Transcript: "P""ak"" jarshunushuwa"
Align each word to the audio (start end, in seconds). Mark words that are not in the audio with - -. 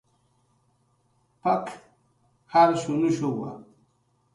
"P""ak"" 1.41 1.65
jarshunushuwa" 2.51 3.49